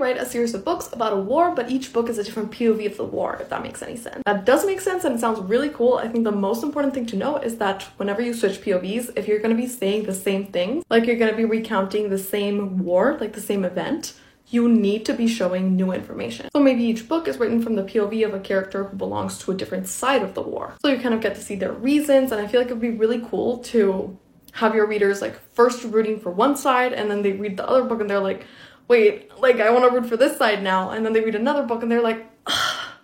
[0.00, 2.86] write a series of books about a war, but each book is a different POV
[2.86, 4.22] of the war, if that makes any sense.
[4.24, 5.94] That does make sense and it sounds really cool.
[5.94, 9.28] I think the most important thing to know is that whenever you switch POVs, if
[9.28, 12.18] you're going to be saying the same things, like you're going to be recounting the
[12.18, 14.14] same war, like the same event,
[14.48, 16.48] you need to be showing new information.
[16.52, 19.52] So maybe each book is written from the POV of a character who belongs to
[19.52, 20.74] a different side of the war.
[20.82, 22.80] So you kind of get to see their reasons, and I feel like it would
[22.80, 24.18] be really cool to
[24.52, 27.84] have your readers like first rooting for one side and then they read the other
[27.84, 28.44] book and they're like,
[28.90, 30.90] wait, like I want to root for this side now.
[30.90, 32.26] And then they read another book and they're like,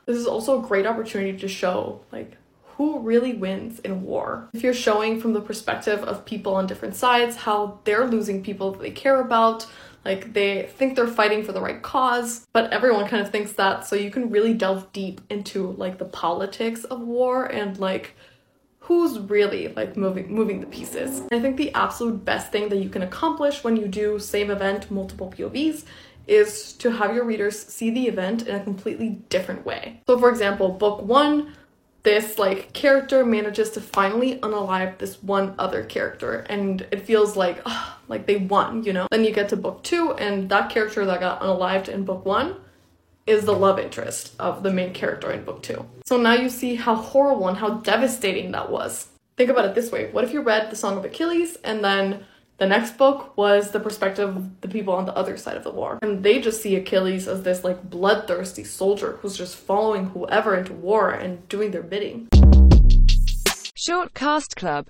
[0.05, 2.37] this is also a great opportunity to show like
[2.75, 4.51] who really wins in war.
[4.53, 8.73] If you're showing from the perspective of people on different sides how they're losing people
[8.73, 9.65] that they care about,
[10.05, 13.87] like they think they're fighting for the right cause, but everyone kind of thinks that.
[13.87, 18.17] So you can really delve deep into like the politics of war and like
[18.87, 21.23] who's really like moving moving the pieces.
[21.33, 24.91] I think the absolute best thing that you can accomplish when you do same event
[24.93, 25.85] multiple POVs
[26.29, 30.01] is to have your readers see the event in a completely different way.
[30.07, 31.53] So for example, book 1
[32.05, 37.61] this like character manages to finally unalive this one other character and it feels like
[37.67, 41.05] oh, like they won you know then you get to book two and that character
[41.05, 42.55] that got unalived in book one
[43.27, 46.75] is the love interest of the main character in book two so now you see
[46.75, 50.41] how horrible and how devastating that was think about it this way what if you
[50.41, 52.25] read the song of achilles and then
[52.59, 55.71] the next book was the perspective of the people on the other side of the
[55.71, 55.99] war.
[56.01, 60.73] And they just see Achilles as this like bloodthirsty soldier who's just following whoever into
[60.73, 62.29] war and doing their bidding.
[63.75, 64.85] Short Cast Club